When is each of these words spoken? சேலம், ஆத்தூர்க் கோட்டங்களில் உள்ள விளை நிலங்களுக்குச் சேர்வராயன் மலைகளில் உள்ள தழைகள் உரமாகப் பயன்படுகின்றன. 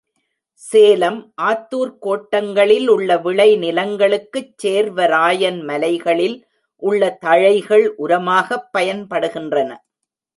சேலம், 0.53 1.33
ஆத்தூர்க் 1.41 1.97
கோட்டங்களில் 1.99 2.87
உள்ள 2.87 3.17
விளை 3.17 3.57
நிலங்களுக்குச் 3.57 4.53
சேர்வராயன் 4.63 5.63
மலைகளில் 5.63 6.37
உள்ள 6.83 7.17
தழைகள் 7.25 7.85
உரமாகப் 7.97 8.69
பயன்படுகின்றன. 8.77 9.69